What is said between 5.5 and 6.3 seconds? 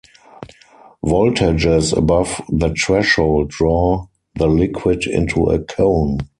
a cone.